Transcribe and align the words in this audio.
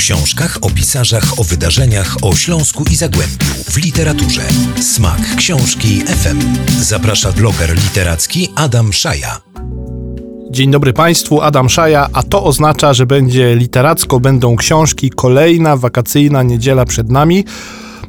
książkach, 0.00 0.58
o 0.60 0.70
pisarzach, 0.70 1.40
o 1.40 1.44
wydarzeniach, 1.44 2.16
o 2.22 2.36
Śląsku 2.36 2.84
i 2.90 2.96
Zagłębiu, 2.96 3.46
w 3.70 3.76
literaturze. 3.76 4.42
Smak 4.80 5.36
książki 5.36 6.00
FM. 6.00 6.40
Zaprasza 6.80 7.32
bloger 7.32 7.74
literacki 7.74 8.48
Adam 8.54 8.92
Szaja. 8.92 9.40
Dzień 10.50 10.70
dobry 10.70 10.92
Państwu, 10.92 11.42
Adam 11.42 11.68
Szaja, 11.68 12.08
a 12.12 12.22
to 12.22 12.44
oznacza, 12.44 12.94
że 12.94 13.06
będzie 13.06 13.56
literacko, 13.56 14.20
będą 14.20 14.56
książki, 14.56 15.10
kolejna 15.10 15.76
wakacyjna 15.76 16.42
niedziela 16.42 16.84
przed 16.84 17.10
nami. 17.10 17.44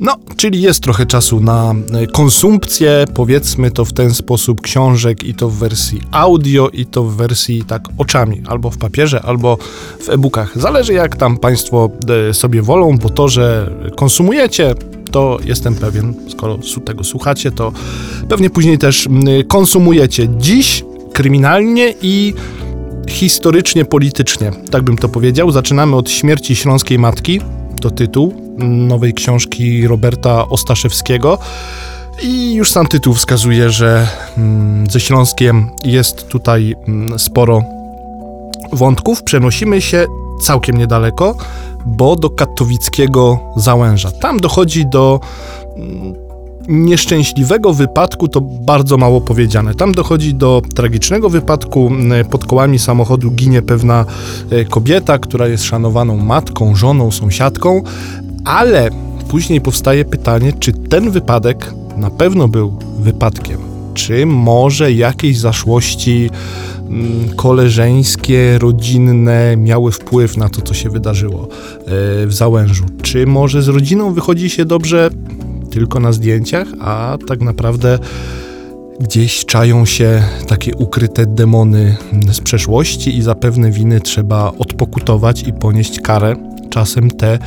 No, 0.00 0.16
czyli 0.36 0.62
jest 0.62 0.80
trochę 0.80 1.06
czasu 1.06 1.40
na 1.40 1.74
e, 1.92 2.06
konsumpcję, 2.06 3.04
powiedzmy 3.14 3.70
to 3.70 3.84
w 3.84 3.92
ten 3.92 4.14
sposób, 4.14 4.60
książek 4.60 5.24
i 5.24 5.34
to 5.34 5.48
w 5.48 5.54
wersji 5.54 6.00
audio, 6.10 6.68
i 6.68 6.86
to 6.86 7.04
w 7.04 7.16
wersji 7.16 7.64
tak 7.64 7.82
oczami, 7.98 8.42
albo 8.46 8.70
w 8.70 8.78
papierze, 8.78 9.22
albo 9.22 9.58
w 10.00 10.08
e-bookach. 10.08 10.60
Zależy 10.60 10.92
jak 10.92 11.16
tam 11.16 11.36
Państwo 11.36 11.90
e, 12.30 12.34
sobie 12.34 12.62
wolą, 12.62 12.98
bo 12.98 13.10
to, 13.10 13.28
że 13.28 13.72
konsumujecie, 13.96 14.74
to 15.10 15.38
jestem 15.44 15.74
pewien, 15.74 16.14
skoro 16.28 16.58
tego 16.84 17.04
słuchacie, 17.04 17.50
to 17.50 17.72
pewnie 18.28 18.50
później 18.50 18.78
też 18.78 19.08
konsumujecie. 19.48 20.28
Dziś 20.38 20.84
kryminalnie 21.12 21.94
i 22.02 22.34
historycznie, 23.08 23.84
politycznie, 23.84 24.50
tak 24.70 24.82
bym 24.82 24.98
to 24.98 25.08
powiedział. 25.08 25.50
Zaczynamy 25.50 25.96
od 25.96 26.10
śmierci 26.10 26.56
śląskiej 26.56 26.98
matki, 26.98 27.40
to 27.84 27.90
tytuł 27.90 28.34
nowej 28.58 29.14
książki 29.14 29.86
Roberta 29.86 30.48
Ostaszewskiego. 30.48 31.38
I 32.22 32.54
już 32.54 32.70
sam 32.70 32.86
tytuł 32.86 33.14
wskazuje, 33.14 33.70
że 33.70 34.08
mm, 34.38 34.86
ze 34.90 35.00
Śląskiem 35.00 35.70
jest 35.84 36.28
tutaj 36.28 36.74
mm, 36.88 37.18
sporo 37.18 37.62
wątków. 38.72 39.22
Przenosimy 39.22 39.80
się 39.80 40.06
całkiem 40.42 40.76
niedaleko, 40.78 41.34
bo 41.86 42.16
do 42.16 42.30
katowickiego 42.30 43.38
Załęża. 43.56 44.10
Tam 44.10 44.40
dochodzi 44.40 44.86
do 44.86 45.20
mm, 45.76 46.23
nieszczęśliwego 46.68 47.72
wypadku 47.72 48.28
to 48.28 48.40
bardzo 48.40 48.96
mało 48.96 49.20
powiedziane. 49.20 49.74
Tam 49.74 49.92
dochodzi 49.92 50.34
do 50.34 50.62
tragicznego 50.74 51.30
wypadku. 51.30 51.90
Pod 52.30 52.44
kołami 52.44 52.78
samochodu 52.78 53.30
ginie 53.30 53.62
pewna 53.62 54.04
e, 54.50 54.64
kobieta, 54.64 55.18
która 55.18 55.48
jest 55.48 55.64
szanowaną 55.64 56.16
matką, 56.16 56.76
żoną, 56.76 57.10
sąsiadką, 57.10 57.82
ale 58.44 58.90
później 59.28 59.60
powstaje 59.60 60.04
pytanie, 60.04 60.52
czy 60.52 60.72
ten 60.72 61.10
wypadek 61.10 61.74
na 61.96 62.10
pewno 62.10 62.48
był 62.48 62.78
wypadkiem. 62.98 63.58
Czy 63.94 64.26
może 64.26 64.92
jakieś 64.92 65.38
zaszłości 65.38 66.30
koleżeńskie, 67.36 68.58
rodzinne 68.58 69.56
miały 69.56 69.92
wpływ 69.92 70.36
na 70.36 70.48
to, 70.48 70.62
co 70.62 70.74
się 70.74 70.90
wydarzyło 70.90 71.42
e, 71.42 71.46
w 72.26 72.32
Załężu? 72.32 72.84
Czy 73.02 73.26
może 73.26 73.62
z 73.62 73.68
rodziną 73.68 74.14
wychodzi 74.14 74.50
się 74.50 74.64
dobrze? 74.64 75.10
Tylko 75.74 76.00
na 76.00 76.12
zdjęciach, 76.12 76.68
a 76.80 77.18
tak 77.28 77.40
naprawdę 77.40 77.98
gdzieś 79.00 79.44
czają 79.44 79.84
się 79.84 80.22
takie 80.48 80.74
ukryte 80.76 81.26
demony 81.26 81.96
z 82.32 82.40
przeszłości 82.40 83.16
i 83.16 83.22
za 83.22 83.34
pewne 83.34 83.70
winy 83.70 84.00
trzeba 84.00 84.52
odpokutować 84.58 85.42
i 85.42 85.52
ponieść 85.52 86.00
karę, 86.00 86.36
czasem 86.70 87.10
tę 87.10 87.38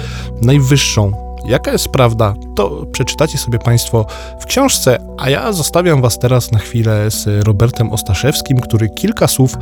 najwyższą. 0.42 1.27
Jaka 1.48 1.72
jest 1.72 1.90
prawda, 1.90 2.34
to 2.56 2.86
przeczytacie 2.92 3.38
sobie 3.38 3.59
Państwo 3.59 4.06
w 4.40 4.45
książce, 4.45 5.00
a 5.17 5.30
ja 5.30 5.53
zostawiam 5.53 6.02
Was 6.02 6.20
teraz 6.20 6.52
na 6.52 6.59
chwilę 6.59 7.12
z 7.12 7.48
Robertem 7.48 7.92
Ostaszewskim, 7.92 8.59
który 8.59 8.90
kilka 8.90 9.28
słów 9.28 9.53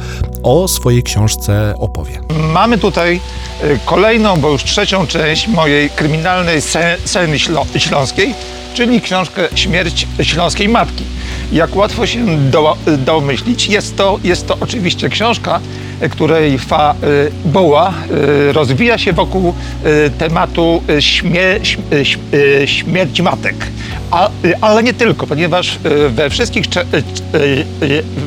o 0.43 0.67
swojej 0.67 1.03
książce 1.03 1.73
opowie. 1.77 2.21
Mamy 2.53 2.77
tutaj 2.77 3.19
y, 3.63 3.79
kolejną, 3.85 4.37
bo 4.37 4.51
już 4.51 4.63
trzecią 4.63 5.07
część 5.07 5.47
mojej 5.47 5.89
kryminalnej 5.89 6.61
sceny 7.05 7.39
śląskiej, 7.77 8.33
czyli 8.73 9.01
książkę 9.01 9.47
Śmierć 9.55 10.07
Śląskiej 10.21 10.69
Matki. 10.69 11.03
Jak 11.51 11.75
łatwo 11.75 12.07
się 12.07 12.37
do, 12.37 12.77
domyślić, 12.97 13.67
jest 13.67 13.97
to, 13.97 14.19
jest 14.23 14.47
to 14.47 14.57
oczywiście 14.59 15.09
książka, 15.09 15.59
której 16.11 16.59
fabuła 16.59 17.93
y, 18.49 18.53
rozwija 18.53 18.97
się 18.97 19.13
wokół 19.13 19.53
y, 19.85 20.09
tematu 20.09 20.83
śmie, 20.99 21.59
y, 22.33 22.67
śmierci 22.67 23.23
matek. 23.23 23.55
A, 24.11 24.29
ale 24.61 24.83
nie 24.83 24.93
tylko, 24.93 25.27
ponieważ 25.27 25.79
we 26.09 26.29
wszystkich, 26.29 26.65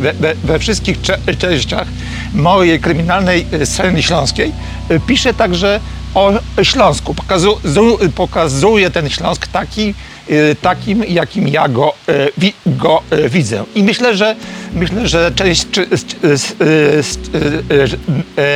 we, 0.00 0.34
we 0.34 0.58
wszystkich 0.58 0.98
częściach 1.38 1.88
mojej 2.34 2.80
kryminalnej 2.80 3.46
sceny 3.64 4.02
śląskiej 4.02 4.52
piszę 5.06 5.34
także 5.34 5.80
o 6.14 6.32
Śląsku. 6.62 7.14
Pokazu, 7.14 7.60
pokazuje 8.14 8.90
ten 8.90 9.10
Śląsk 9.10 9.46
taki, 9.46 9.88
y, 9.88 9.94
takim, 10.62 11.04
jakim 11.04 11.48
ja 11.48 11.68
go, 11.68 11.94
y, 12.08 12.52
go 12.66 13.02
y, 13.12 13.28
widzę. 13.28 13.64
I 13.74 13.82
myślę, 13.82 14.16
że 14.16 14.36
myślę, 14.74 15.08
że 15.08 15.32
część 15.34 15.66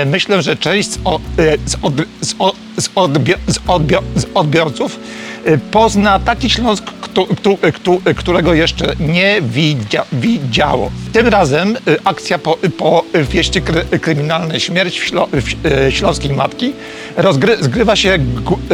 myślę, 0.06 0.42
że 0.42 0.56
część 0.56 0.90
z 4.16 4.26
odbiorców 4.34 5.00
pozna 5.70 6.18
taki 6.18 6.50
Śląsk, 6.50 6.84
którego 8.16 8.54
jeszcze 8.54 8.94
nie 9.00 9.40
widziało. 10.12 10.90
Tym 11.12 11.28
razem 11.28 11.76
akcja 12.04 12.38
po, 12.38 12.58
po 12.78 13.04
wieści 13.30 13.62
kryminalnej 14.00 14.60
Śmierć 14.60 15.12
Śląskiej 15.90 16.32
Matki 16.32 16.72
rozgrywa 17.16 17.96
się 17.96 18.18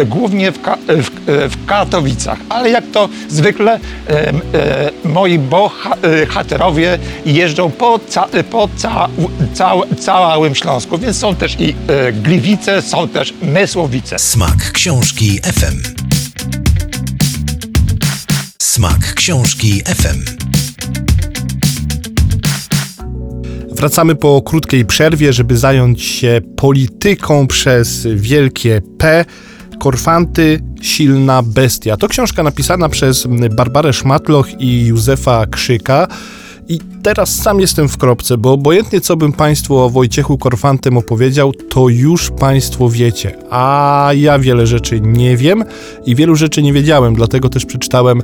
głównie 0.06 0.52
w, 0.52 0.58
w, 0.88 1.10
w, 1.50 1.66
Katowicach, 1.66 2.38
ale 2.48 2.70
jak 2.70 2.84
to 2.92 3.08
zwykle 3.28 3.80
e, 4.08 4.28
e, 4.54 4.90
moi 5.04 5.38
bohaterowie 5.38 6.98
jeżdżą 7.26 7.70
po, 7.70 8.00
ca, 8.08 8.28
po 8.50 8.68
ca, 8.76 9.08
ca, 9.54 9.72
całym 10.00 10.54
Śląsku, 10.54 10.98
więc 10.98 11.18
są 11.18 11.34
też 11.34 11.56
i 11.60 11.74
e, 11.88 12.12
Gliwice, 12.12 12.82
są 12.82 13.08
też 13.08 13.34
Mysłowice. 13.42 14.18
Smak 14.18 14.72
książki 14.72 15.40
FM. 15.40 16.07
Smak 18.78 19.14
książki 19.14 19.82
FM. 19.86 20.24
Wracamy 23.72 24.14
po 24.14 24.42
krótkiej 24.42 24.84
przerwie, 24.84 25.32
żeby 25.32 25.56
zająć 25.56 26.02
się 26.02 26.40
polityką 26.56 27.46
przez 27.46 28.06
wielkie 28.14 28.82
P. 28.98 29.24
Korfanty, 29.80 30.60
silna 30.82 31.42
bestia. 31.42 31.96
To 31.96 32.08
książka 32.08 32.42
napisana 32.42 32.88
przez 32.88 33.26
Barbarę 33.56 33.92
Szmatloch 33.92 34.60
i 34.60 34.86
Józefa 34.86 35.46
Krzyka. 35.46 36.08
I 36.68 36.78
teraz 37.02 37.34
sam 37.34 37.60
jestem 37.60 37.88
w 37.88 37.96
kropce, 37.96 38.38
bo 38.38 38.52
obojętnie 38.52 39.00
co 39.00 39.16
bym 39.16 39.32
Państwu 39.32 39.76
o 39.76 39.90
Wojciechu 39.90 40.38
Korfantem 40.38 40.96
opowiedział, 40.96 41.52
to 41.52 41.88
już 41.88 42.30
Państwo 42.30 42.88
wiecie. 42.88 43.38
A 43.50 44.10
ja 44.14 44.38
wiele 44.38 44.66
rzeczy 44.66 45.00
nie 45.00 45.36
wiem 45.36 45.64
i 46.06 46.14
wielu 46.14 46.36
rzeczy 46.36 46.62
nie 46.62 46.72
wiedziałem, 46.72 47.14
dlatego 47.14 47.48
też 47.48 47.64
przeczytałem 47.66 48.22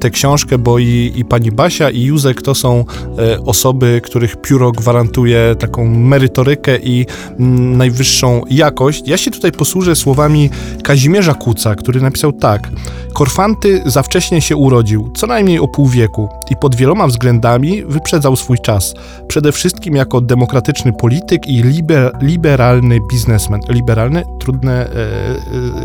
tę 0.00 0.10
książkę, 0.10 0.58
bo 0.58 0.78
i, 0.78 1.12
i 1.16 1.24
pani 1.24 1.52
Basia 1.52 1.90
i 1.90 2.02
Józek 2.02 2.42
to 2.42 2.54
są 2.54 2.84
e, 3.18 3.40
osoby, 3.40 4.00
których 4.04 4.36
pióro 4.36 4.72
gwarantuje 4.72 5.56
taką 5.58 5.86
merytorykę 5.86 6.78
i 6.78 7.06
najwyższą 7.38 8.42
jakość. 8.50 9.02
Ja 9.06 9.16
się 9.16 9.30
tutaj 9.30 9.52
posłużę 9.52 9.96
słowami 9.96 10.50
Kazimierza 10.82 11.34
Kuca, 11.34 11.74
który 11.74 12.00
napisał 12.00 12.32
tak. 12.32 12.70
Korfanty 13.14 13.82
za 13.86 14.02
wcześnie 14.02 14.40
się 14.40 14.56
urodził, 14.56 15.12
co 15.16 15.26
najmniej 15.26 15.58
o 15.58 15.68
pół 15.68 15.88
wieku 15.88 16.28
i 16.50 16.56
pod 16.56 16.74
wieloma 16.74 17.06
względami 17.06 17.82
wyprzedzał 18.02 18.36
swój 18.36 18.58
czas. 18.58 18.94
Przede 19.28 19.52
wszystkim 19.52 19.96
jako 19.96 20.20
demokratyczny 20.20 20.92
polityk 20.92 21.46
i 21.46 21.62
liber, 21.62 22.12
liberalny 22.20 22.98
biznesmen. 23.10 23.60
Liberalny? 23.68 24.24
Trudne, 24.40 24.72
e, 24.72 24.94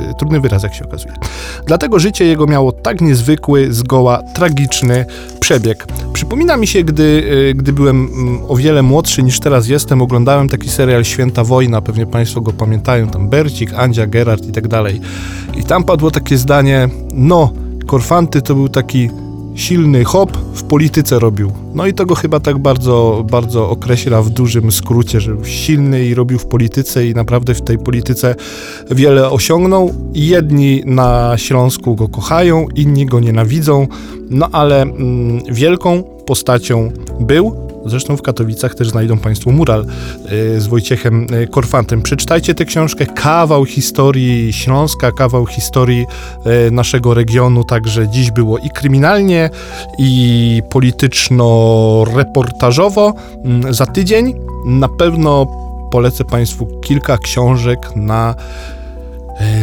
e, 0.10 0.14
trudny 0.20 0.40
wyraz, 0.40 0.64
jak 0.64 0.74
się 0.74 0.86
okazuje. 0.86 1.14
Dlatego 1.66 2.00
życie 2.00 2.26
jego 2.26 2.48
miało 2.48 2.72
tak 2.72 3.02
niezwykły, 3.02 3.74
zgoła 3.74 4.24
tragiczny 4.34 5.06
przebieg. 5.40 5.88
Przypomina 6.14 6.58
mi 6.58 6.68
się, 6.68 6.84
gdy, 6.84 7.24
e, 7.50 7.54
gdy 7.54 7.74
byłem 7.74 8.06
mm, 8.06 8.40
o 8.48 8.56
wiele 8.56 8.82
młodszy 8.84 9.24
niż 9.24 9.40
teraz 9.40 9.68
jestem, 9.68 10.02
oglądałem 10.02 10.50
taki 10.50 10.70
serial 10.70 11.06
Święta 11.06 11.44
Wojna, 11.44 11.82
pewnie 11.82 12.06
Państwo 12.06 12.42
go 12.42 12.54
pamiętają, 12.54 13.08
tam 13.08 13.30
Bercik, 13.30 13.74
Andzia, 13.74 14.08
Gerard 14.08 14.46
i 14.46 14.52
tak 14.52 14.68
dalej. 14.68 15.02
I 15.58 15.64
tam 15.64 15.84
padło 15.84 16.12
takie 16.12 16.38
zdanie, 16.38 16.90
no, 17.14 17.54
Korfanty 17.88 18.42
to 18.42 18.56
był 18.56 18.70
taki 18.70 19.10
silny 19.58 20.04
hop 20.04 20.38
w 20.54 20.64
polityce 20.64 21.20
robił. 21.20 21.52
No 21.74 21.86
i 21.86 21.94
to 21.94 22.06
go 22.06 22.16
chyba 22.16 22.40
tak 22.40 22.58
bardzo, 22.58 23.26
bardzo 23.32 23.70
określa 23.70 24.22
w 24.22 24.30
dużym 24.30 24.72
skrócie, 24.72 25.22
że 25.22 25.36
silny 25.44 26.06
i 26.06 26.16
robił 26.16 26.40
w 26.40 26.46
polityce 26.46 27.08
i 27.08 27.14
naprawdę 27.14 27.54
w 27.54 27.62
tej 27.62 27.78
polityce 27.78 28.36
wiele 28.92 29.30
osiągnął. 29.30 29.94
Jedni 30.14 30.82
na 30.86 31.34
Śląsku 31.38 31.96
go 31.96 32.08
kochają, 32.08 32.68
inni 32.76 33.06
go 33.06 33.20
nienawidzą, 33.20 33.88
no 34.30 34.50
ale 34.52 34.82
mm, 34.82 35.42
wielką 35.52 36.04
postacią 36.04 36.92
był, 37.20 37.67
Zresztą 37.90 38.18
w 38.18 38.22
Katowicach 38.22 38.76
też 38.76 38.90
znajdą 38.90 39.18
Państwo 39.18 39.52
mural 39.52 39.86
y, 40.32 40.62
z 40.62 40.68
Wojciechem 40.68 41.28
y, 41.34 41.48
Korfantem. 41.48 42.02
Przeczytajcie 42.02 42.56
tę 42.56 42.66
książkę, 42.66 43.06
kawał 43.06 43.66
historii 43.66 44.54
Śląska, 44.54 45.12
kawał 45.12 45.46
historii 45.46 46.06
y, 46.68 46.72
naszego 46.72 47.14
regionu, 47.14 47.64
także 47.64 48.08
dziś 48.08 48.32
było 48.32 48.58
i 48.58 48.70
kryminalnie, 48.70 49.50
i 50.00 50.62
polityczno-reportażowo. 50.70 53.14
Mm, 53.46 53.74
Za 53.74 53.86
tydzień 53.86 54.34
na 54.66 54.90
pewno 54.90 55.48
polecę 55.92 56.26
Państwu 56.26 56.68
kilka 56.82 57.18
książek 57.18 57.80
na 57.96 58.36
e, 58.36 58.38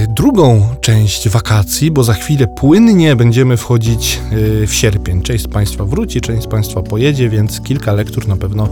drugą 0.08 0.68
część 0.80 1.28
wakacji, 1.28 1.90
bo 1.90 2.04
za 2.04 2.14
chwilę 2.14 2.46
płynnie 2.46 3.16
będziemy 3.16 3.56
wchodzić 3.56 4.20
e, 4.62 4.66
w 4.66 4.74
sierpień. 4.74 5.22
Część 5.22 5.44
z 5.44 5.48
Państwa 5.48 5.84
wróci, 5.84 6.20
część 6.20 6.42
z 6.42 6.46
Państwa 6.46 6.82
pojedzie, 6.82 7.28
więc 7.28 7.60
kilka 7.60 7.92
lektur 7.92 8.28
na 8.28 8.36
pewno 8.36 8.68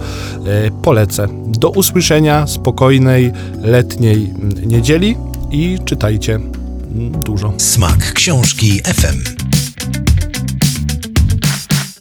e, 0.47 0.71
polecę. 0.83 1.29
Do 1.47 1.71
usłyszenia, 1.71 2.47
spokojnej, 2.47 3.33
letniej 3.63 4.35
niedzieli 4.67 5.17
i 5.51 5.79
czytajcie 5.85 6.41
dużo. 7.25 7.53
Smak 7.59 8.13
książki 8.13 8.81
FM. 8.81 9.42